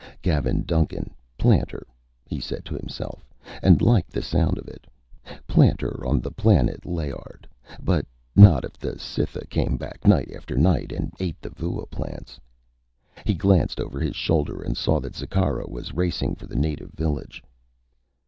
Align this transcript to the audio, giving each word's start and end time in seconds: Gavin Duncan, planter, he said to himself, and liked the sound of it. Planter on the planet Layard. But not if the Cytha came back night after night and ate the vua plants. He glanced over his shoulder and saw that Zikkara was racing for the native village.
Gavin 0.23 0.63
Duncan, 0.63 1.13
planter, 1.37 1.85
he 2.25 2.39
said 2.39 2.65
to 2.65 2.73
himself, 2.73 3.29
and 3.61 3.83
liked 3.83 4.09
the 4.09 4.23
sound 4.23 4.57
of 4.57 4.67
it. 4.67 4.87
Planter 5.45 6.03
on 6.03 6.19
the 6.21 6.31
planet 6.31 6.87
Layard. 6.87 7.47
But 7.79 8.07
not 8.35 8.65
if 8.65 8.79
the 8.79 8.97
Cytha 8.97 9.45
came 9.47 9.77
back 9.77 10.07
night 10.07 10.31
after 10.35 10.57
night 10.57 10.91
and 10.91 11.13
ate 11.19 11.39
the 11.39 11.51
vua 11.51 11.85
plants. 11.87 12.39
He 13.27 13.35
glanced 13.35 13.79
over 13.79 13.99
his 13.99 14.15
shoulder 14.15 14.63
and 14.63 14.75
saw 14.75 14.99
that 15.01 15.15
Zikkara 15.15 15.69
was 15.69 15.93
racing 15.93 16.33
for 16.33 16.47
the 16.47 16.55
native 16.55 16.93
village. 16.93 17.43